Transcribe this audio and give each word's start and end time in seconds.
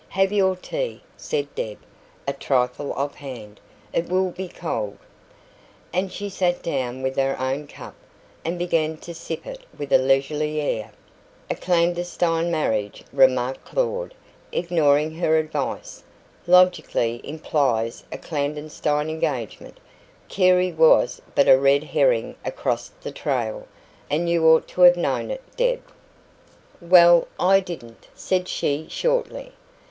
"Have 0.09 0.31
your 0.33 0.55
tea," 0.55 1.01
said 1.15 1.53
Deb, 1.53 1.77
a 2.27 2.33
trifle 2.33 2.91
off 2.93 3.13
hand; 3.13 3.59
"it 3.93 4.09
will 4.09 4.31
be 4.31 4.47
cold." 4.47 4.97
And 5.93 6.11
she 6.11 6.27
sat 6.27 6.63
down 6.63 7.03
with 7.03 7.15
her 7.17 7.39
own 7.39 7.67
cup, 7.67 7.93
and 8.43 8.57
began 8.57 8.97
to 8.97 9.13
sip 9.13 9.45
it 9.45 9.63
with 9.77 9.93
a 9.93 9.99
leisurely 9.99 10.59
air. 10.59 10.91
"A 11.51 11.55
clandestine 11.55 12.49
marriage," 12.49 13.03
remarked 13.13 13.63
Claud, 13.63 14.15
ignoring 14.51 15.13
her 15.17 15.37
advice, 15.37 16.03
"logically 16.47 17.21
implies 17.23 18.03
a 18.11 18.17
clandestine 18.17 19.07
engagement. 19.07 19.77
Carey 20.29 20.71
was 20.71 21.21
but 21.35 21.47
a 21.47 21.59
red 21.59 21.83
herring 21.83 22.35
across 22.43 22.89
the 23.03 23.11
trail. 23.11 23.67
And 24.09 24.27
you 24.27 24.47
ought 24.47 24.67
to 24.69 24.81
have 24.81 24.97
known 24.97 25.29
it, 25.29 25.43
Deb." 25.55 25.81
"Well, 26.81 27.27
I 27.39 27.59
didn't," 27.59 28.07
said 28.15 28.47
she 28.47 28.87
shortly. 28.89 29.51